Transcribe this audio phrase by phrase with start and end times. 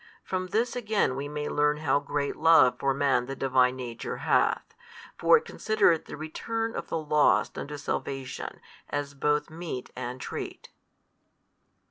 [0.23, 4.17] From this |225 again we may learn how great love for man the Divine Nature
[4.17, 4.73] hath:
[5.15, 8.59] for It considereth the return of the lost unto salvation
[8.89, 10.69] as both meat and treat.